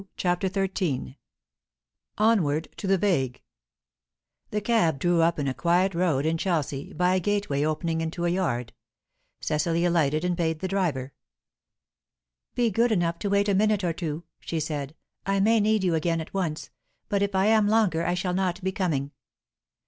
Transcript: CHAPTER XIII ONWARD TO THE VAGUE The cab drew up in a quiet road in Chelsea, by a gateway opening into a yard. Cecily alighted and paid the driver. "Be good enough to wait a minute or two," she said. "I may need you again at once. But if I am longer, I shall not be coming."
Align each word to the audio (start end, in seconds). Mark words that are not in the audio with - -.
CHAPTER 0.17 0.47
XIII 0.47 1.19
ONWARD 2.17 2.69
TO 2.75 2.87
THE 2.87 2.97
VAGUE 2.97 3.39
The 4.49 4.59
cab 4.59 4.97
drew 4.97 5.21
up 5.21 5.37
in 5.37 5.47
a 5.47 5.53
quiet 5.53 5.93
road 5.93 6.25
in 6.25 6.39
Chelsea, 6.39 6.91
by 6.91 7.13
a 7.13 7.19
gateway 7.19 7.63
opening 7.63 8.01
into 8.01 8.25
a 8.25 8.29
yard. 8.29 8.73
Cecily 9.41 9.85
alighted 9.85 10.25
and 10.25 10.35
paid 10.35 10.57
the 10.59 10.67
driver. 10.67 11.13
"Be 12.55 12.71
good 12.71 12.91
enough 12.91 13.19
to 13.19 13.29
wait 13.29 13.47
a 13.47 13.53
minute 13.53 13.83
or 13.83 13.93
two," 13.93 14.23
she 14.39 14.59
said. 14.59 14.95
"I 15.27 15.39
may 15.39 15.59
need 15.59 15.83
you 15.83 15.93
again 15.93 16.19
at 16.19 16.33
once. 16.33 16.71
But 17.07 17.21
if 17.21 17.35
I 17.35 17.45
am 17.45 17.67
longer, 17.67 18.03
I 18.03 18.15
shall 18.15 18.33
not 18.33 18.59
be 18.63 18.71
coming." 18.71 19.11